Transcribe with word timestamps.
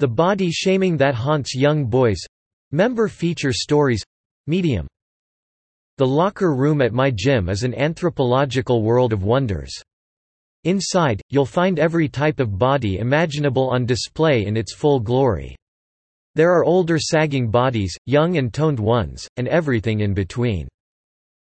The 0.00 0.08
body 0.08 0.50
shaming 0.50 0.96
that 0.96 1.14
haunts 1.14 1.54
young 1.54 1.86
boys 1.86 2.18
member 2.72 3.06
feature 3.06 3.52
stories 3.52 4.02
medium. 4.48 4.88
The 5.98 6.06
locker 6.06 6.52
room 6.52 6.82
at 6.82 6.92
my 6.92 7.12
gym 7.14 7.48
is 7.48 7.62
an 7.62 7.74
anthropological 7.74 8.82
world 8.82 9.12
of 9.12 9.22
wonders. 9.22 9.72
Inside, 10.64 11.22
you'll 11.30 11.46
find 11.46 11.78
every 11.78 12.08
type 12.08 12.40
of 12.40 12.58
body 12.58 12.98
imaginable 12.98 13.70
on 13.70 13.86
display 13.86 14.46
in 14.46 14.56
its 14.56 14.74
full 14.74 14.98
glory. 14.98 15.54
There 16.34 16.50
are 16.50 16.64
older 16.64 16.98
sagging 16.98 17.48
bodies, 17.48 17.96
young 18.06 18.38
and 18.38 18.52
toned 18.52 18.80
ones, 18.80 19.28
and 19.36 19.46
everything 19.46 20.00
in 20.00 20.12
between. 20.12 20.66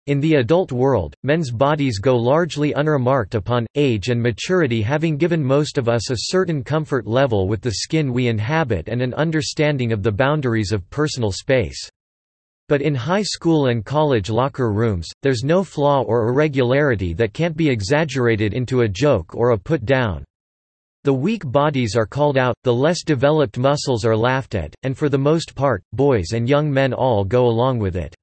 In 0.08 0.20
the 0.20 0.36
adult 0.36 0.72
world, 0.72 1.14
men's 1.22 1.52
bodies 1.52 2.00
go 2.00 2.18
largely 2.18 2.74
unremarked 2.74 3.36
upon, 3.36 3.68
age 3.76 4.10
and 4.10 4.20
maturity 4.20 4.82
having 4.82 5.16
given 5.16 5.44
most 5.44 5.78
of 5.78 5.88
us 5.88 6.10
a 6.10 6.16
certain 6.32 6.64
comfort 6.64 7.06
level 7.06 7.48
with 7.48 7.62
the 7.62 7.74
skin 7.74 8.12
we 8.12 8.28
inhabit 8.28 8.90
and 8.90 9.00
an 9.00 9.14
understanding 9.14 9.92
of 9.94 10.02
the 10.02 10.12
boundaries 10.12 10.72
of 10.72 10.90
personal 10.90 11.32
space. 11.32 11.88
But 12.68 12.82
in 12.82 12.96
high 12.96 13.22
school 13.22 13.68
and 13.68 13.86
college 13.86 14.32
locker 14.32 14.72
rooms, 14.72 15.08
there's 15.22 15.44
no 15.44 15.64
flaw 15.64 16.02
or 16.02 16.30
irregularity 16.30 17.14
that 17.14 17.34
can't 17.34 17.56
be 17.56 17.70
exaggerated 17.70 18.56
into 18.56 18.82
a 18.82 18.90
joke 18.90 19.36
or 19.36 19.52
a 19.52 19.58
put 19.58 19.86
down. 19.86 20.26
The 21.04 21.14
weak 21.14 21.44
bodies 21.46 21.96
are 21.96 22.08
called 22.08 22.40
out, 22.40 22.56
the 22.64 22.74
less 22.74 23.04
developed 23.04 23.60
muscles 23.60 24.04
are 24.04 24.18
laughed 24.18 24.56
at, 24.56 24.74
and 24.82 24.98
for 24.98 25.10
the 25.10 25.18
most 25.20 25.54
part, 25.54 25.84
boys 25.94 26.32
and 26.34 26.50
young 26.50 26.72
men 26.72 26.92
all 26.92 27.24
go 27.24 27.46
along 27.46 27.78
with 27.78 27.96
it. 27.96 28.16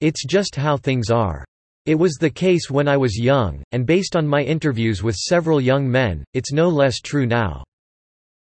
It's 0.00 0.24
just 0.24 0.54
how 0.54 0.76
things 0.76 1.10
are. 1.10 1.44
It 1.84 1.96
was 1.96 2.14
the 2.14 2.30
case 2.30 2.70
when 2.70 2.86
I 2.86 2.96
was 2.96 3.18
young, 3.18 3.62
and 3.72 3.86
based 3.86 4.14
on 4.14 4.26
my 4.26 4.42
interviews 4.42 5.02
with 5.02 5.16
several 5.16 5.60
young 5.60 5.90
men, 5.90 6.24
it's 6.34 6.52
no 6.52 6.68
less 6.68 7.00
true 7.00 7.26
now. 7.26 7.64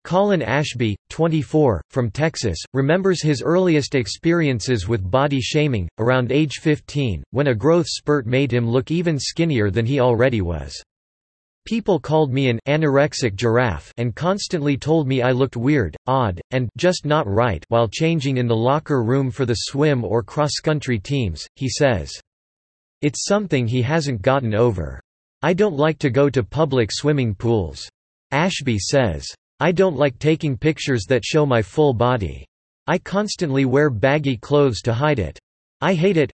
Colin 0.04 0.42
Ashby, 0.42 0.96
24, 1.10 1.82
from 1.90 2.10
Texas, 2.10 2.58
remembers 2.74 3.22
his 3.22 3.42
earliest 3.42 3.94
experiences 3.94 4.86
with 4.86 5.10
body 5.10 5.40
shaming, 5.40 5.88
around 5.98 6.30
age 6.30 6.58
15, 6.60 7.24
when 7.30 7.48
a 7.48 7.54
growth 7.54 7.86
spurt 7.88 8.26
made 8.26 8.52
him 8.52 8.68
look 8.68 8.90
even 8.90 9.18
skinnier 9.18 9.70
than 9.70 9.86
he 9.86 9.98
already 9.98 10.40
was. 10.40 10.80
People 11.66 11.98
called 11.98 12.32
me 12.32 12.48
an 12.48 12.60
anorexic 12.68 13.34
giraffe 13.34 13.92
and 13.96 14.14
constantly 14.14 14.76
told 14.76 15.08
me 15.08 15.20
I 15.20 15.32
looked 15.32 15.56
weird, 15.56 15.96
odd, 16.06 16.40
and 16.52 16.68
just 16.76 17.04
not 17.04 17.26
right 17.26 17.64
while 17.70 17.88
changing 17.88 18.36
in 18.36 18.46
the 18.46 18.54
locker 18.54 19.02
room 19.02 19.32
for 19.32 19.44
the 19.44 19.54
swim 19.54 20.04
or 20.04 20.22
cross-country 20.22 21.00
teams, 21.00 21.44
he 21.56 21.68
says. 21.68 22.12
It's 23.02 23.24
something 23.24 23.66
he 23.66 23.82
hasn't 23.82 24.22
gotten 24.22 24.54
over. 24.54 25.00
I 25.42 25.54
don't 25.54 25.76
like 25.76 25.98
to 25.98 26.10
go 26.10 26.30
to 26.30 26.44
public 26.44 26.90
swimming 26.92 27.34
pools. 27.34 27.88
Ashby 28.30 28.78
says. 28.78 29.26
I 29.58 29.72
don't 29.72 29.96
like 29.96 30.20
taking 30.20 30.56
pictures 30.56 31.04
that 31.08 31.24
show 31.24 31.44
my 31.44 31.62
full 31.62 31.94
body. 31.94 32.46
I 32.86 32.98
constantly 32.98 33.64
wear 33.64 33.90
baggy 33.90 34.36
clothes 34.36 34.82
to 34.82 34.94
hide 34.94 35.18
it. 35.18 35.36
I 35.80 35.94
hate 35.94 36.16
it, 36.16 36.30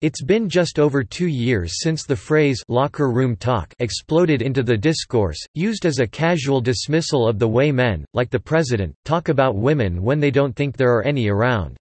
it's 0.00 0.22
been 0.22 0.48
just 0.48 0.78
over 0.78 1.02
two 1.02 1.26
years 1.26 1.82
since 1.82 2.04
the 2.04 2.14
phrase 2.14 2.62
locker 2.68 3.10
room 3.10 3.34
talk 3.34 3.74
exploded 3.80 4.42
into 4.42 4.62
the 4.62 4.76
discourse, 4.76 5.44
used 5.54 5.84
as 5.84 5.98
a 5.98 6.06
casual 6.06 6.60
dismissal 6.60 7.26
of 7.26 7.38
the 7.38 7.48
way 7.48 7.72
men, 7.72 8.04
like 8.14 8.30
the 8.30 8.38
president, 8.38 8.94
talk 9.04 9.28
about 9.28 9.56
women 9.56 10.00
when 10.00 10.20
they 10.20 10.30
don't 10.30 10.54
think 10.54 10.76
there 10.76 10.94
are 10.94 11.02
any 11.02 11.28
around. 11.28 11.76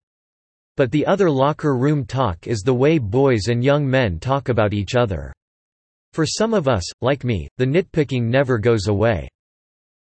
But 0.78 0.92
the 0.92 1.06
other 1.06 1.30
locker 1.30 1.76
room 1.76 2.06
talk 2.06 2.48
is 2.48 2.62
the 2.62 2.74
way 2.74 2.98
boys 2.98 3.50
and 3.50 3.64
young 3.64 3.88
men 3.88 4.20
talk 4.20 4.50
about 4.50 4.74
each 4.74 4.96
other. 4.96 5.32
For 6.14 6.26
some 6.26 6.56
of 6.56 6.68
us, 6.68 6.84
like 7.02 7.24
me, 7.24 7.48
the 7.58 7.66
nitpicking 7.66 8.24
never 8.24 8.58
goes 8.58 8.88
away. 8.88 9.30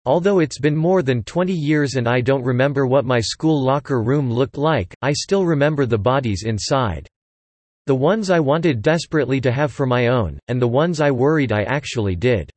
Although 0.05 0.39
it's 0.39 0.59
been 0.59 0.77
more 0.77 1.01
than 1.01 1.23
20 1.23 1.51
years 1.51 1.95
and 1.95 2.07
I 2.07 2.21
don't 2.21 2.43
remember 2.43 2.85
what 2.85 3.03
my 3.03 3.19
school 3.19 3.61
locker 3.61 4.01
room 4.01 4.31
looked 4.31 4.57
like, 4.57 4.95
I 5.01 5.11
still 5.11 5.45
remember 5.45 5.85
the 5.85 5.97
bodies 5.97 6.43
inside. 6.45 7.09
The 7.87 7.95
ones 7.95 8.29
I 8.29 8.39
wanted 8.39 8.81
desperately 8.81 9.39
to 9.41 9.51
have 9.51 9.71
for 9.71 9.85
my 9.85 10.07
own, 10.07 10.39
and 10.47 10.61
the 10.61 10.67
ones 10.67 10.99
I 11.01 11.11
worried 11.11 11.51
I 11.51 11.63
actually 11.63 12.15
did. 12.15 12.49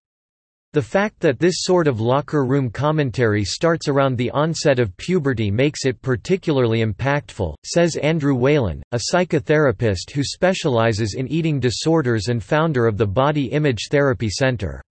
The 0.74 0.82
fact 0.82 1.20
that 1.20 1.38
this 1.38 1.62
sort 1.64 1.86
of 1.86 2.00
locker 2.00 2.44
room 2.44 2.70
commentary 2.70 3.42
starts 3.42 3.88
around 3.88 4.16
the 4.16 4.30
onset 4.30 4.78
of 4.78 4.96
puberty 4.96 5.50
makes 5.50 5.86
it 5.86 6.00
particularly 6.02 6.84
impactful, 6.84 7.54
says 7.64 7.96
Andrew 7.96 8.36
Walen, 8.36 8.82
a 8.92 9.00
psychotherapist 9.12 10.10
who 10.14 10.22
specializes 10.22 11.14
in 11.14 11.26
eating 11.28 11.58
disorders 11.58 12.28
and 12.28 12.42
founder 12.42 12.86
of 12.86 12.96
the 12.96 13.06
Body 13.06 13.46
Image 13.46 13.88
Therapy 13.90 14.28
Center. 14.28 14.82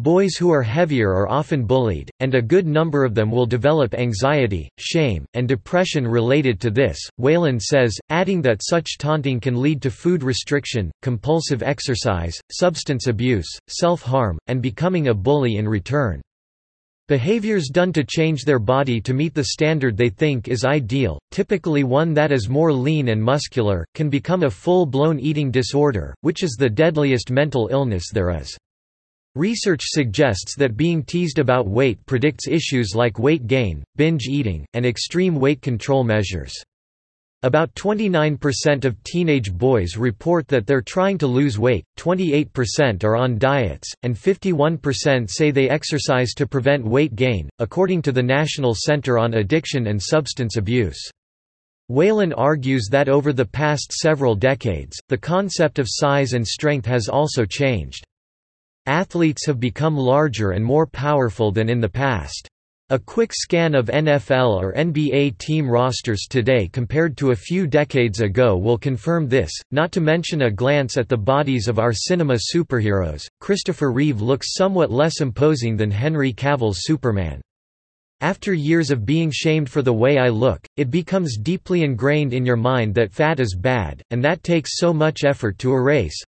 Boys 0.00 0.34
who 0.34 0.50
are 0.50 0.62
heavier 0.62 1.10
are 1.10 1.28
often 1.28 1.64
bullied, 1.64 2.10
and 2.18 2.34
a 2.34 2.42
good 2.42 2.66
number 2.66 3.04
of 3.04 3.14
them 3.14 3.30
will 3.30 3.46
develop 3.46 3.94
anxiety, 3.94 4.68
shame, 4.76 5.24
and 5.34 5.46
depression 5.46 6.04
related 6.04 6.60
to 6.60 6.70
this, 6.72 6.98
Walen 7.20 7.60
says, 7.60 7.96
adding 8.08 8.42
that 8.42 8.60
such 8.60 8.98
taunting 8.98 9.38
can 9.38 9.62
lead 9.62 9.80
to 9.82 9.92
food 9.92 10.24
restriction, 10.24 10.90
compulsive 11.00 11.62
exercise, 11.62 12.36
substance 12.50 13.06
abuse, 13.06 13.46
self-harm, 13.68 14.36
and 14.48 14.60
becoming 14.60 15.06
a 15.06 15.14
bully 15.14 15.58
in 15.58 15.68
return. 15.68 16.20
Behaviors 17.06 17.68
done 17.68 17.92
to 17.92 18.02
change 18.02 18.42
their 18.42 18.58
body 18.58 19.00
to 19.00 19.14
meet 19.14 19.32
the 19.32 19.44
standard 19.44 19.96
they 19.96 20.08
think 20.08 20.48
is 20.48 20.64
ideal, 20.64 21.20
typically 21.30 21.84
one 21.84 22.12
that 22.14 22.32
is 22.32 22.48
more 22.48 22.72
lean 22.72 23.10
and 23.10 23.22
muscular, 23.22 23.86
can 23.94 24.10
become 24.10 24.42
a 24.42 24.50
full-blown 24.50 25.20
eating 25.20 25.52
disorder, 25.52 26.16
which 26.22 26.42
is 26.42 26.56
the 26.58 26.68
deadliest 26.68 27.30
mental 27.30 27.68
illness 27.70 28.10
there 28.12 28.36
is. 28.36 28.58
Research 29.36 29.82
suggests 29.82 30.54
that 30.56 30.76
being 30.76 31.02
teased 31.02 31.40
about 31.40 31.66
weight 31.66 31.98
predicts 32.06 32.46
issues 32.46 32.94
like 32.94 33.18
weight 33.18 33.48
gain, 33.48 33.82
binge 33.96 34.28
eating, 34.28 34.64
and 34.74 34.86
extreme 34.86 35.34
weight 35.34 35.60
control 35.60 36.04
measures. 36.04 36.54
About 37.42 37.74
29% 37.74 38.84
of 38.84 39.02
teenage 39.02 39.52
boys 39.52 39.96
report 39.96 40.46
that 40.46 40.68
they're 40.68 40.80
trying 40.80 41.18
to 41.18 41.26
lose 41.26 41.58
weight, 41.58 41.84
28% 41.98 43.02
are 43.02 43.16
on 43.16 43.36
diets, 43.36 43.92
and 44.04 44.14
51% 44.14 45.28
say 45.28 45.50
they 45.50 45.68
exercise 45.68 46.32
to 46.34 46.46
prevent 46.46 46.84
weight 46.84 47.16
gain, 47.16 47.50
according 47.58 48.02
to 48.02 48.12
the 48.12 48.22
National 48.22 48.72
Center 48.74 49.18
on 49.18 49.34
Addiction 49.34 49.88
and 49.88 50.00
Substance 50.00 50.56
Abuse. 50.56 51.10
Walen 51.90 52.32
argues 52.36 52.86
that 52.90 53.08
over 53.08 53.32
the 53.32 53.44
past 53.44 53.92
several 53.92 54.36
decades, 54.36 54.96
the 55.08 55.18
concept 55.18 55.80
of 55.80 55.88
size 55.90 56.34
and 56.34 56.46
strength 56.46 56.86
has 56.86 57.08
also 57.08 57.44
changed. 57.44 58.06
Athletes 58.86 59.46
have 59.46 59.58
become 59.58 59.96
larger 59.96 60.50
and 60.50 60.64
more 60.64 60.86
powerful 60.86 61.50
than 61.50 61.70
in 61.70 61.80
the 61.80 61.88
past. 61.88 62.48
A 62.90 62.98
quick 62.98 63.32
scan 63.32 63.74
of 63.74 63.86
NFL 63.86 64.60
or 64.60 64.74
NBA 64.74 65.38
team 65.38 65.66
rosters 65.66 66.26
today 66.28 66.68
compared 66.68 67.16
to 67.16 67.30
a 67.30 67.36
few 67.36 67.66
decades 67.66 68.20
ago 68.20 68.58
will 68.58 68.76
confirm 68.76 69.26
this, 69.26 69.50
not 69.70 69.90
to 69.92 70.02
mention 70.02 70.42
a 70.42 70.50
glance 70.50 70.98
at 70.98 71.08
the 71.08 71.16
bodies 71.16 71.66
of 71.66 71.78
our 71.78 71.94
cinema 71.94 72.34
superheroes. 72.34 73.26
Christopher 73.40 73.90
Reeve 73.90 74.20
looks 74.20 74.52
somewhat 74.52 74.90
less 74.90 75.22
imposing 75.22 75.78
than 75.78 75.90
Henry 75.90 76.34
Cavill's 76.34 76.80
Superman. 76.82 77.40
After 78.20 78.52
years 78.52 78.90
of 78.90 79.06
being 79.06 79.30
shamed 79.32 79.70
for 79.70 79.80
the 79.80 79.94
way 79.94 80.18
I 80.18 80.28
look, 80.28 80.60
it 80.76 80.90
becomes 80.90 81.38
deeply 81.38 81.84
ingrained 81.84 82.34
in 82.34 82.44
your 82.44 82.56
mind 82.56 82.94
that 82.96 83.12
fat 83.12 83.40
is 83.40 83.56
bad, 83.56 84.02
and 84.10 84.22
that 84.24 84.42
takes 84.42 84.78
so 84.78 84.92
much 84.92 85.24
effort 85.24 85.58
to 85.60 85.72
erase. 85.72 86.22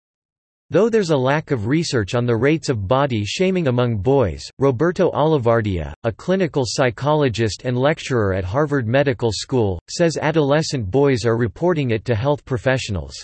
Though 0.72 0.88
there's 0.88 1.10
a 1.10 1.16
lack 1.19 1.50
of 1.50 1.66
research 1.66 2.15
on 2.15 2.25
the 2.25 2.34
rates 2.34 2.71
of 2.71 2.88
body 2.88 3.27
shaming 3.27 3.69
among 3.69 3.99
boys, 3.99 4.43
Roberto 4.59 5.10
Olivardia, 5.10 5.93
a 6.05 6.10
clinical 6.10 6.62
psychologist 6.66 7.65
and 7.66 7.77
lecturer 7.77 8.33
at 8.33 8.43
Harvard 8.43 8.88
Medical 8.88 9.33
School, 9.33 9.78
says 9.91 10.16
adolescent 10.16 10.91
boys 10.91 11.27
are 11.27 11.37
reporting 11.37 11.91
it 11.91 12.06
to 12.06 12.15
health 12.15 12.43
professionals. 12.47 13.22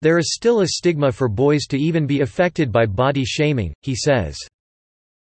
There 0.00 0.16
is 0.16 0.32
still 0.32 0.60
a 0.60 0.68
stigma 0.68 1.10
for 1.10 1.28
boys 1.28 1.66
to 1.70 1.76
even 1.76 2.06
be 2.06 2.20
affected 2.20 2.70
by 2.70 2.86
body 2.86 3.24
shaming, 3.24 3.74
he 3.82 3.96
says. 3.96 4.38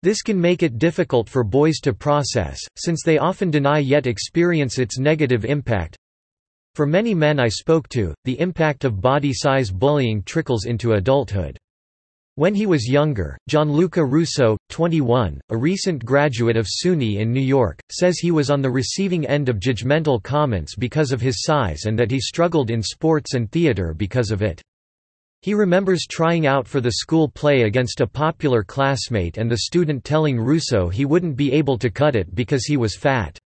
This 0.02 0.22
can 0.22 0.40
make 0.40 0.64
it 0.64 0.78
difficult 0.78 1.28
for 1.28 1.44
boys 1.44 1.80
to 1.82 1.92
process, 1.92 2.58
since 2.78 3.04
they 3.04 3.18
often 3.18 3.52
deny 3.52 3.80
yet 3.80 4.08
experience 4.08 4.80
its 4.80 4.98
negative 4.98 5.44
impact, 5.44 5.98
for 6.76 6.86
many 6.86 7.14
men 7.14 7.40
I 7.40 7.48
spoke 7.48 7.88
to, 7.90 8.14
the 8.26 8.40
impact 8.40 8.84
of 8.84 9.02
body 9.02 9.32
size 9.34 9.72
bullying 9.72 10.24
trickles 10.24 10.66
into 10.66 10.94
adulthood. 10.94 11.58
When 12.36 12.56
he 12.56 12.66
was 12.66 12.88
younger, 12.88 13.38
Gianluca 13.48 14.04
Russo, 14.04 14.58
21, 14.70 15.40
a 15.50 15.58
recent 15.58 16.04
graduate 16.04 16.58
of 16.58 16.66
SUNY 16.66 17.18
in 17.20 17.32
New 17.32 17.40
York, 17.40 17.80
says 17.92 18.18
he 18.18 18.32
was 18.32 18.50
on 18.50 18.62
the 18.64 18.72
receiving 18.72 19.28
end 19.28 19.50
of 19.50 19.60
judgmental 19.60 20.22
comments 20.24 20.76
because 20.76 21.12
of 21.12 21.22
his 21.22 21.44
size 21.44 21.86
and 21.86 21.98
that 22.00 22.10
he 22.10 22.20
struggled 22.20 22.72
in 22.72 22.82
sports 22.82 23.36
and 23.36 23.52
theater 23.52 23.94
because 23.94 24.32
of 24.32 24.42
it. 24.42 24.64
He 25.44 25.54
remembers 25.54 26.08
trying 26.10 26.48
out 26.48 26.68
for 26.68 26.82
the 26.82 26.94
school 26.94 27.30
play 27.30 27.64
against 27.64 28.02
a 28.02 28.08
popular 28.08 28.64
classmate 28.64 29.38
and 29.38 29.52
the 29.52 29.58
student 29.58 30.04
telling 30.04 30.40
Russo 30.40 30.90
he 30.90 31.06
wouldn't 31.06 31.36
be 31.36 31.52
able 31.52 31.78
to 31.78 31.92
cut 31.92 32.16
it 32.16 32.34
because 32.34 32.66
he 32.66 32.78
was 32.78 32.96
fat. 32.96 33.38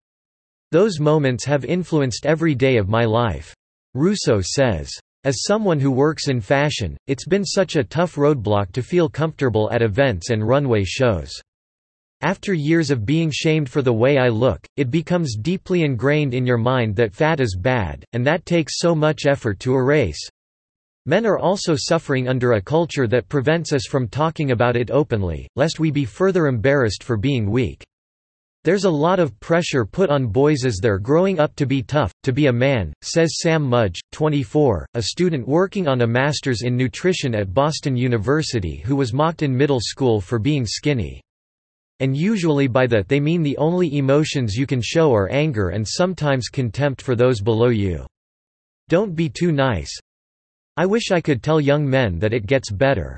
Those 0.73 0.99
moments 0.99 1.45
have 1.45 1.65
influenced 1.65 2.27
every 2.27 2.55
day 2.55 2.77
of 2.77 2.89
my 2.89 3.05
life. 3.05 3.55
Russo 3.95 4.41
says. 4.41 4.91
As 5.23 5.45
someone 5.45 5.81
who 5.81 5.91
works 5.91 6.29
in 6.29 6.41
fashion, 6.41 6.97
it's 7.07 7.27
been 7.27 7.45
such 7.45 7.77
a 7.77 7.85
tough 7.85 8.17
roadblock 8.17 8.73
to 8.73 8.83
feel 8.83 9.09
comfortable 9.09 9.71
at 9.73 9.83
events 9.83 10.31
and 10.31 10.47
runway 10.47 10.85
shows. 10.85 11.33
After 12.23 12.53
years 12.53 12.91
of 12.91 13.07
being 13.07 13.31
shamed 13.33 13.69
for 13.69 13.83
the 13.83 13.93
way 13.93 14.19
I 14.19 14.29
look, 14.29 14.65
it 14.77 14.91
becomes 14.91 15.37
deeply 15.37 15.83
ingrained 15.83 16.35
in 16.35 16.47
your 16.47 16.59
mind 16.59 16.97
that 16.97 17.15
fat 17.15 17.41
is 17.41 17.57
bad, 17.57 18.05
and 18.13 18.27
that 18.27 18.47
takes 18.47 18.79
so 18.79 18.95
much 18.95 19.27
effort 19.27 19.61
to 19.61 19.75
erase. 19.75 20.29
Men 21.05 21.27
are 21.27 21.39
also 21.39 21.75
suffering 21.77 22.27
under 22.27 22.53
a 22.53 22.63
culture 22.63 23.07
that 23.07 23.29
prevents 23.29 23.73
us 23.73 23.87
from 23.87 24.09
talking 24.09 24.51
about 24.51 24.77
it 24.77 24.91
openly, 24.91 25.47
lest 25.55 25.79
we 25.79 25.93
be 25.93 26.05
further 26.05 26.47
embarrassed 26.47 27.05
for 27.05 27.17
being 27.17 27.51
weak. 27.51 27.85
There's 28.67 28.83
a 28.83 28.91
lot 28.91 29.21
of 29.21 29.39
pressure 29.39 29.85
put 29.85 30.11
on 30.11 30.27
boys 30.27 30.65
as 30.65 30.79
they're 30.83 30.99
growing 30.99 31.39
up 31.39 31.55
to 31.55 31.67
be 31.67 31.85
tough, 31.85 32.13
to 32.25 32.33
be 32.33 32.47
a 32.47 32.53
man, 32.53 32.93
says 33.01 33.39
Sam 33.39 33.63
Mudge, 33.63 34.01
24, 34.11 34.89
a 34.95 35.03
student 35.03 35.47
working 35.47 35.87
on 35.87 36.01
a 36.01 36.07
master's 36.09 36.63
in 36.63 36.77
nutrition 36.77 37.33
at 37.33 37.55
Boston 37.55 37.97
University 37.97 38.79
who 38.85 38.97
was 38.97 39.13
mocked 39.13 39.43
in 39.43 39.57
middle 39.57 39.79
school 39.79 40.21
for 40.21 40.41
being 40.41 40.67
skinny. 40.67 41.23
And 42.01 42.17
usually 42.17 42.67
by 42.67 42.89
that 42.89 43.07
they 43.07 43.21
mean 43.21 43.45
the 43.45 43.57
only 43.57 43.99
emotions 43.99 44.57
you 44.57 44.67
can 44.67 44.83
show 44.83 45.15
are 45.15 45.31
anger 45.31 45.69
and 45.69 45.87
sometimes 45.87 46.49
contempt 46.49 47.01
for 47.01 47.15
those 47.15 47.41
below 47.41 47.69
you. 47.69 48.05
Don't 48.89 49.15
be 49.15 49.29
too 49.29 49.53
nice. 49.53 49.97
I 50.77 50.87
wish 50.87 51.13
I 51.13 51.21
could 51.21 51.41
tell 51.41 51.61
young 51.61 51.89
men 51.89 52.19
that 52.19 52.35
it 52.35 52.47
gets 52.47 52.73
better. 52.73 53.17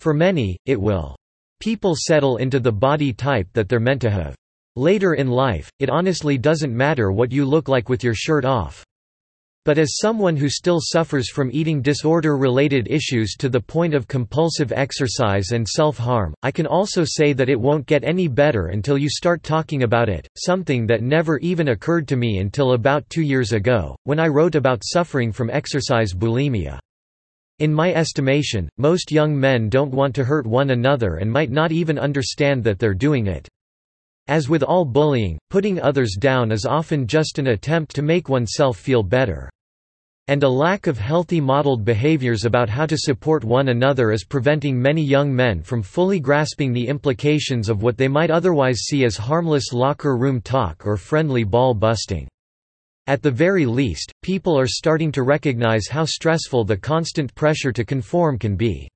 For 0.00 0.12
many, 0.12 0.58
it 0.66 0.78
will. 0.78 1.16
People 1.60 1.94
settle 1.96 2.36
into 2.36 2.60
the 2.60 2.70
body 2.70 3.14
type 3.14 3.48
that 3.54 3.66
they're 3.66 3.80
meant 3.80 4.02
to 4.02 4.10
have. 4.10 4.36
Later 4.76 5.14
in 5.14 5.28
life, 5.28 5.68
it 5.80 5.90
honestly 5.90 6.38
doesn't 6.38 6.76
matter 6.76 7.10
what 7.10 7.32
you 7.32 7.44
look 7.44 7.68
like 7.68 7.88
with 7.88 8.04
your 8.04 8.14
shirt 8.14 8.44
off. 8.44 8.84
But 9.64 9.78
as 9.78 9.98
someone 9.98 10.36
who 10.36 10.48
still 10.48 10.78
suffers 10.80 11.28
from 11.28 11.50
eating 11.52 11.82
disorder-related 11.82 12.88
issues 12.88 13.34
to 13.40 13.48
the 13.48 13.60
point 13.60 13.94
of 13.94 14.08
compulsive 14.08 14.72
exercise 14.72 15.50
and 15.50 15.68
self-harm, 15.68 16.34
I 16.42 16.50
can 16.50 16.66
also 16.66 17.04
say 17.04 17.32
that 17.34 17.50
it 17.50 17.60
won't 17.60 17.84
get 17.84 18.02
any 18.02 18.26
better 18.26 18.68
until 18.68 18.96
you 18.96 19.10
start 19.10 19.42
talking 19.42 19.82
about 19.82 20.08
it, 20.08 20.26
something 20.38 20.86
that 20.86 21.02
never 21.02 21.38
even 21.40 21.68
occurred 21.68 22.08
to 22.08 22.16
me 22.16 22.38
until 22.38 22.72
about 22.72 23.10
two 23.10 23.22
years 23.22 23.52
ago, 23.52 23.96
when 24.04 24.18
I 24.18 24.28
wrote 24.28 24.54
about 24.54 24.82
suffering 24.82 25.30
from 25.30 25.50
exercise 25.50 26.14
bulimia. 26.14 26.78
In 27.58 27.74
my 27.74 27.92
estimation, 27.92 28.68
most 28.78 29.12
young 29.12 29.38
men 29.38 29.68
don't 29.68 29.92
want 29.92 30.14
to 30.14 30.24
hurt 30.24 30.46
one 30.46 30.70
another 30.70 31.16
and 31.16 31.30
might 31.30 31.50
not 31.50 31.70
even 31.70 31.98
understand 31.98 32.64
that 32.64 32.78
they're 32.78 32.94
doing 32.94 33.26
it. 33.26 33.46
As 34.28 34.48
with 34.48 34.62
all 34.62 34.84
bullying, 34.84 35.38
putting 35.50 35.80
others 35.80 36.16
down 36.18 36.52
is 36.52 36.66
often 36.66 37.06
just 37.06 37.38
an 37.38 37.48
attempt 37.48 37.94
to 37.94 38.02
make 38.02 38.28
oneself 38.28 38.76
feel 38.76 39.02
better. 39.02 39.50
And 40.28 40.44
a 40.44 40.48
lack 40.48 40.86
of 40.86 40.98
healthy 40.98 41.40
modeled 41.40 41.84
behaviors 41.84 42.44
about 42.44 42.68
how 42.68 42.86
to 42.86 42.96
support 42.96 43.42
one 43.42 43.70
another 43.70 44.12
is 44.12 44.22
preventing 44.22 44.80
many 44.80 45.02
young 45.02 45.34
men 45.34 45.60
from 45.62 45.82
fully 45.82 46.20
grasping 46.20 46.72
the 46.72 46.86
implications 46.86 47.68
of 47.68 47.82
what 47.82 47.96
they 47.96 48.06
might 48.06 48.30
otherwise 48.30 48.78
see 48.82 49.04
as 49.04 49.16
harmless 49.16 49.72
locker 49.72 50.16
room 50.16 50.40
talk 50.40 50.86
or 50.86 50.96
friendly 50.96 51.42
ball 51.42 51.74
busting. 51.74 52.28
At 53.08 53.22
the 53.22 53.30
very 53.32 53.66
least, 53.66 54.12
people 54.22 54.56
are 54.56 54.68
starting 54.68 55.10
to 55.10 55.24
recognize 55.24 55.88
how 55.88 56.04
stressful 56.04 56.64
the 56.64 56.76
constant 56.76 57.34
pressure 57.34 57.72
to 57.72 57.84
conform 57.84 58.38
can 58.38 58.54
be. 58.54 58.88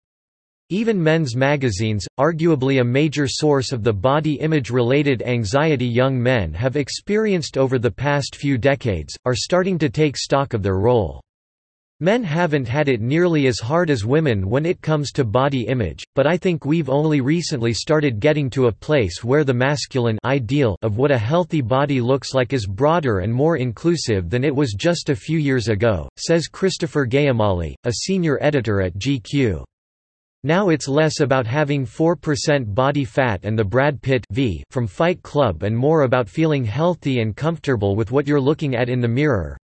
Even 0.75 1.01
men's 1.01 1.37
magazines, 1.37 2.05
arguably 2.19 2.81
a 2.81 2.85
major 2.85 3.29
source 3.29 3.71
of 3.71 3.85
the 3.85 3.93
body 3.93 4.35
image-related 4.41 5.23
anxiety 5.23 5.87
young 5.87 6.21
men 6.21 6.53
have 6.53 6.75
experienced 6.75 7.57
over 7.57 7.79
the 7.79 7.93
past 7.93 8.35
few 8.35 8.59
decades, 8.59 9.17
are 9.25 9.37
starting 9.37 9.79
to 9.79 9.89
take 9.89 10.17
stock 10.17 10.53
of 10.53 10.65
their 10.65 10.81
role. 10.81 11.21
Men 12.01 12.25
haven't 12.25 12.67
had 12.67 12.89
it 12.89 13.01
nearly 13.01 13.47
as 13.47 13.61
hard 13.61 13.89
as 13.89 14.05
women 14.05 14.51
when 14.51 14.67
it 14.67 14.83
comes 14.83 15.13
to 15.13 15.25
body 15.25 15.61
image, 15.69 16.03
but 16.17 16.27
I 16.27 16.37
think 16.37 16.65
we've 16.65 16.91
only 16.91 17.21
recently 17.21 17.73
started 17.73 18.19
getting 18.19 18.51
to 18.51 18.67
a 18.67 18.73
place 18.73 19.23
where 19.23 19.45
the 19.45 19.55
masculine 19.55 20.19
ideal 20.25 20.75
of 20.83 20.97
what 20.97 21.13
a 21.13 21.17
healthy 21.17 21.61
body 21.61 22.01
looks 22.01 22.35
like 22.35 22.53
is 22.53 22.67
broader 22.67 23.21
and 23.21 23.33
more 23.33 23.59
inclusive 23.59 24.29
than 24.29 24.43
it 24.43 24.57
was 24.57 24.75
just 24.77 25.09
a 25.09 25.15
few 25.15 25.39
years 25.39 25.69
ago, 25.69 26.09
says 26.17 26.49
Christopher 26.49 27.07
Gayomali, 27.07 27.77
a 27.85 27.93
senior 27.93 28.39
editor 28.41 28.83
at 28.83 28.99
GQ. 28.99 29.63
Now 30.47 30.69
it's 30.69 30.89
less 30.89 31.21
about 31.21 31.47
having 31.47 31.87
4% 31.87 32.75
body 32.75 33.07
fat 33.07 33.41
and 33.45 33.59
the 33.59 33.65
Brad 33.65 34.03
Pitt 34.03 34.27
v 34.31 34.63
from 34.71 34.87
Fight 34.87 35.23
Club 35.23 35.63
and 35.63 35.75
more 35.75 36.03
about 36.03 36.29
feeling 36.29 36.67
healthy 36.67 37.21
and 37.21 37.35
comfortable 37.35 37.97
with 37.97 38.13
what 38.13 38.27
you're 38.27 38.39
looking 38.39 38.77
at 38.77 38.91
in 38.91 39.01
the 39.01 39.09
mirror. 39.09 39.57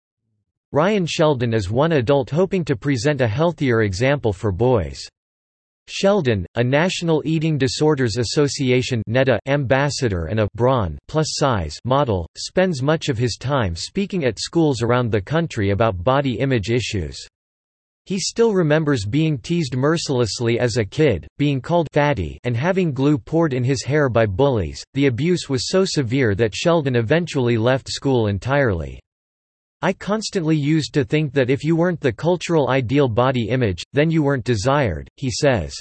Ryan 0.73 1.05
Sheldon 1.05 1.53
is 1.53 1.69
one 1.71 1.93
adult 1.93 2.31
hoping 2.31 2.65
to 2.65 2.77
present 2.77 3.21
a 3.21 3.29
healthier 3.29 3.83
example 3.83 4.33
for 4.33 4.53
boys. 4.53 5.07
Sheldon, 5.87 6.47
a 6.55 6.65
National 6.65 7.23
Eating 7.27 7.59
Disorders 7.59 8.17
Association 8.17 9.03
NEDA 9.07 9.39
ambassador 9.49 10.27
and 10.27 10.41
a 10.41 10.49
brawn 10.55 10.99
plus 11.09 11.27
size 11.33 11.77
model, 11.85 12.27
spends 12.39 12.81
much 12.81 13.11
of 13.11 13.19
his 13.19 13.37
time 13.37 13.77
speaking 13.77 14.25
at 14.25 14.39
schools 14.39 14.81
around 14.81 15.13
the 15.13 15.21
country 15.21 15.73
about 15.73 16.03
body 16.03 16.39
image 16.39 16.71
issues. 16.71 17.29
He 18.07 18.19
still 18.19 18.55
remembers 18.55 19.05
being 19.05 19.39
teased 19.39 19.77
mercilessly 19.77 20.59
as 20.59 20.77
a 20.77 20.85
kid, 20.85 21.27
being 21.39 21.61
called 21.61 21.89
fatty 21.93 22.39
and 22.45 22.57
having 22.57 22.93
glue 22.93 23.19
poured 23.19 23.53
in 23.53 23.63
his 23.63 23.85
hair 23.85 24.09
by 24.09 24.27
bullies. 24.27 24.83
The 24.95 25.07
abuse 25.07 25.49
was 25.49 25.69
so 25.69 25.85
severe 25.85 26.35
that 26.35 26.55
Sheldon 26.55 26.97
eventually 26.97 27.57
left 27.57 27.89
school 27.89 28.27
entirely. 28.27 29.01
I 29.83 29.93
constantly 29.93 30.57
used 30.57 30.93
to 30.95 31.05
think 31.05 31.33
that 31.33 31.49
if 31.49 31.65
you 31.65 31.75
weren't 31.75 32.01
the 32.01 32.13
cultural 32.13 32.69
ideal 32.69 33.09
body 33.09 33.49
image, 33.49 33.83
then 33.93 34.11
you 34.11 34.23
weren't 34.23 34.45
desired, 34.45 35.09
he 35.17 35.31
says. 35.31 35.75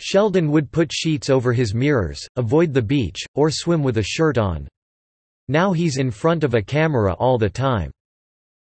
Sheldon 0.00 0.52
would 0.52 0.70
put 0.70 0.92
sheets 0.92 1.28
over 1.28 1.52
his 1.52 1.74
mirrors, 1.74 2.24
avoid 2.36 2.72
the 2.72 2.82
beach, 2.82 3.18
or 3.34 3.50
swim 3.50 3.82
with 3.82 3.98
a 3.98 4.02
shirt 4.02 4.38
on. 4.38 4.68
Now 5.48 5.72
he's 5.72 5.96
in 5.96 6.10
front 6.12 6.44
of 6.44 6.54
a 6.54 6.62
camera 6.62 7.14
all 7.14 7.38
the 7.38 7.50
time. 7.50 7.90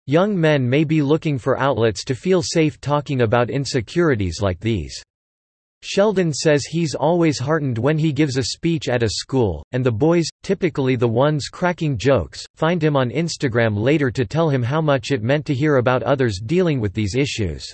Young 0.05 0.37
men 0.37 0.69
may 0.69 0.83
be 0.83 1.01
looking 1.01 1.37
for 1.37 1.57
outlets 1.57 2.03
to 2.03 2.13
feel 2.13 2.41
safe 2.41 2.81
talking 2.81 3.21
about 3.21 3.49
insecurities 3.49 4.41
like 4.41 4.59
these. 4.59 5.01
Sheldon 5.81 6.33
says 6.33 6.65
he's 6.65 6.93
always 6.93 7.39
heartened 7.39 7.77
when 7.77 7.97
he 7.97 8.11
gives 8.11 8.35
a 8.35 8.43
speech 8.43 8.89
at 8.89 9.01
a 9.01 9.09
school, 9.09 9.63
and 9.71 9.85
the 9.85 9.91
boys, 9.91 10.25
typically 10.41 10.97
the 10.97 11.07
ones 11.07 11.47
cracking 11.47 11.97
jokes, 11.97 12.45
find 12.55 12.83
him 12.83 12.97
on 12.97 13.11
Instagram 13.11 13.77
later 13.77 14.11
to 14.11 14.25
tell 14.25 14.49
him 14.49 14.63
how 14.63 14.81
much 14.81 15.11
it 15.11 15.23
meant 15.23 15.45
to 15.45 15.53
hear 15.53 15.77
about 15.77 16.03
others 16.03 16.41
dealing 16.45 16.81
with 16.81 16.93
these 16.93 17.15
issues. 17.15 17.65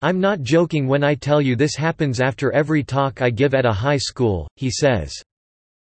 I'm 0.00 0.20
not 0.20 0.40
joking 0.40 0.88
when 0.88 1.04
I 1.04 1.14
tell 1.14 1.42
you 1.42 1.54
this 1.54 1.76
happens 1.76 2.20
after 2.20 2.50
every 2.52 2.82
talk 2.82 3.20
I 3.20 3.28
give 3.28 3.52
at 3.52 3.66
a 3.66 3.72
high 3.72 3.98
school, 3.98 4.48
he 4.56 4.70
says. 4.70 5.12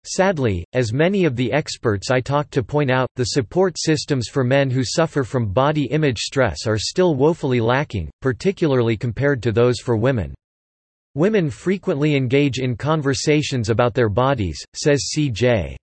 Sadly, 0.05 0.65
as 0.73 0.93
many 0.93 1.25
of 1.25 1.37
the 1.37 1.53
experts 1.53 2.11
I 2.11 2.21
talk 2.21 2.51
to 2.51 2.63
point 2.63 2.91
out, 2.91 3.09
the 3.15 3.25
support 3.25 3.77
systems 3.79 4.29
for 4.29 4.43
men 4.43 4.69
who 4.69 4.83
suffer 4.85 5.23
from 5.23 5.53
body 5.53 5.85
image 5.85 6.19
stress 6.19 6.67
are 6.67 6.79
still 6.79 7.15
woefully 7.15 7.61
lacking, 7.61 8.11
particularly 8.21 8.97
compared 8.97 9.43
to 9.45 9.53
those 9.53 9.79
for 9.79 9.97
women. 9.97 10.35
Women 11.15 11.51
frequently 11.51 12.17
engage 12.17 12.59
in 12.59 12.75
conversations 12.75 13.71
about 13.71 13.95
their 13.95 14.09
bodies, 14.09 14.59
says 14.75 15.11
C.J. 15.11 15.77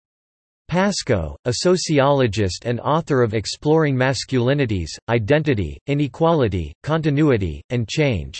Pascoe, 0.67 1.37
a 1.45 1.53
sociologist 1.59 2.65
and 2.65 2.79
author 2.81 3.23
of 3.23 3.33
Exploring 3.33 3.95
Masculinities, 3.95 4.89
Identity, 5.07 5.79
Inequality, 5.87 6.73
Continuity, 6.83 7.63
and 7.69 7.87
Change. 7.87 8.39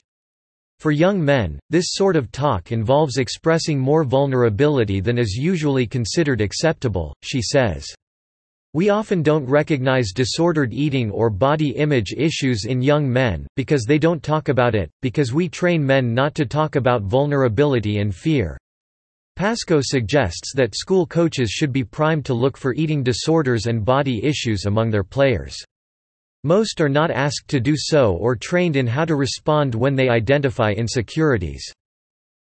For 0.79 0.91
young 0.91 1.23
men, 1.23 1.59
this 1.69 1.87
sort 1.89 2.15
of 2.15 2.31
talk 2.31 2.71
involves 2.71 3.17
expressing 3.17 3.77
more 3.77 4.05
vulnerability 4.05 5.01
than 5.01 5.17
is 5.17 5.35
usually 5.35 5.85
considered 5.85 6.39
acceptable, 6.39 7.13
she 7.21 7.41
says. 7.41 7.85
We 8.73 8.89
often 8.89 9.21
don't 9.21 9.45
recognize 9.45 10.13
disordered 10.13 10.73
eating 10.73 11.11
or 11.11 11.29
body 11.29 11.71
image 11.71 12.13
issues 12.15 12.63
in 12.63 12.81
young 12.81 13.11
men, 13.11 13.45
because 13.55 13.83
they 13.83 13.97
don't 13.97 14.23
talk 14.23 14.47
about 14.47 14.73
it, 14.73 14.89
because 15.01 15.33
we 15.33 15.49
train 15.49 15.85
men 15.85 16.13
not 16.13 16.33
to 16.35 16.45
talk 16.45 16.77
about 16.77 17.01
vulnerability 17.01 17.97
and 17.97 18.15
fear. 18.15 18.57
Pascoe 19.35 19.81
suggests 19.81 20.53
that 20.53 20.75
school 20.75 21.05
coaches 21.05 21.49
should 21.49 21.73
be 21.73 21.83
primed 21.83 22.25
to 22.25 22.33
look 22.33 22.55
for 22.55 22.73
eating 22.75 23.03
disorders 23.03 23.65
and 23.65 23.83
body 23.83 24.23
issues 24.23 24.65
among 24.65 24.91
their 24.91 25.03
players. 25.03 25.57
Most 26.45 26.79
are 26.79 26.87
not 26.87 27.11
asked 27.11 27.49
to 27.49 27.59
do 27.59 27.73
so 27.75 28.13
or 28.13 28.35
trained 28.35 28.77
in 28.77 28.87
how 28.87 29.03
to 29.03 29.15
respond 29.15 29.75
when 29.75 29.95
they 29.95 30.07
identify 30.07 30.71
insecurities. 30.71 31.69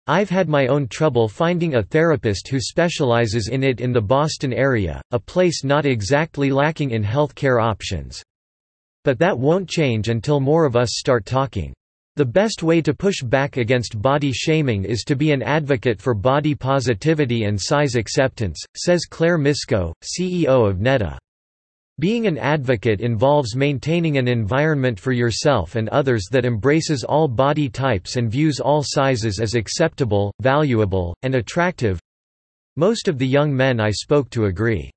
I've 0.06 0.30
had 0.30 0.50
my 0.50 0.68
own 0.68 0.90
trouble 0.90 1.30
finding 1.30 1.76
a 1.76 1.84
therapist 1.84 2.50
who 2.50 2.60
specializes 2.60 3.48
in 3.48 3.64
it 3.64 3.80
in 3.80 3.94
the 3.94 4.02
Boston 4.02 4.52
area, 4.52 5.02
a 5.12 5.20
place 5.20 5.64
not 5.64 5.86
exactly 5.86 6.52
lacking 6.52 6.92
in 6.92 7.04
health 7.04 7.34
care 7.36 7.62
options. 7.62 8.22
But 9.06 9.18
that 9.20 9.40
won't 9.40 9.70
change 9.70 10.10
until 10.10 10.42
more 10.42 10.66
of 10.66 10.76
us 10.76 10.90
start 10.92 11.26
talking. 11.26 11.74
The 12.18 12.26
best 12.26 12.64
way 12.64 12.82
to 12.82 12.94
push 12.94 13.22
back 13.24 13.56
against 13.56 14.02
body 14.02 14.34
shaming 14.34 14.84
is 14.84 15.04
to 15.06 15.16
be 15.16 15.32
an 15.32 15.42
advocate 15.42 16.02
for 16.02 16.14
body 16.14 16.54
positivity 16.54 17.46
and 17.46 17.58
size 17.60 17.96
acceptance, 17.96 18.62
says 18.76 19.06
Claire 19.06 19.38
Mysko, 19.38 19.94
CEO 20.04 20.70
of 20.70 20.80
NEDA. 20.80 21.18
Being 21.98 22.28
an 22.28 22.38
advocate 22.38 23.00
involves 23.00 23.56
maintaining 23.56 24.18
an 24.18 24.28
environment 24.28 25.00
for 25.00 25.14
yourself 25.14 25.76
and 25.76 25.88
others 25.90 26.26
that 26.30 26.44
embraces 26.44 27.06
all 27.06 27.30
body 27.30 27.70
types 27.70 28.18
and 28.18 28.30
views 28.30 28.60
all 28.60 28.84
sizes 28.84 29.40
as 29.40 29.56
acceptable, 29.56 30.34
valuable, 30.42 31.16
and 31.22 31.36
attractive. 31.36 31.98
Most 32.76 33.08
of 33.08 33.18
the 33.18 33.26
young 33.26 33.56
men 33.56 33.80
I 33.80 33.92
spoke 33.92 34.30
to 34.32 34.48
agree. 34.48 34.92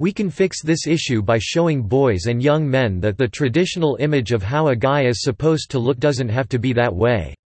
We 0.00 0.12
can 0.12 0.28
fix 0.28 0.62
this 0.62 0.88
issue 0.88 1.22
by 1.22 1.38
showing 1.38 1.84
boys 1.84 2.26
and 2.26 2.42
young 2.42 2.68
men 2.68 2.98
that 3.00 3.18
the 3.18 3.28
traditional 3.28 3.96
image 4.00 4.32
of 4.32 4.42
how 4.42 4.66
a 4.66 4.76
guy 4.76 5.06
is 5.06 5.22
supposed 5.22 5.70
to 5.70 5.78
look 5.78 6.00
doesn't 6.00 6.28
have 6.28 6.48
to 6.48 6.58
be 6.58 6.72
that 6.72 6.92
way. 6.92 7.36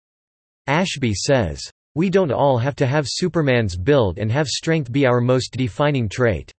Ashby 0.69 1.13
says, 1.13 1.61
We 1.95 2.09
don't 2.09 2.33
all 2.33 2.57
have 2.57 2.77
to 2.77 2.87
have 2.87 3.05
Superman's 3.07 3.77
build 3.77 4.19
and 4.19 4.33
have 4.33 4.49
strength 4.49 4.91
be 4.91 5.05
our 5.05 5.21
most 5.21 5.53
defining 5.53 6.09
trait. 6.09 6.51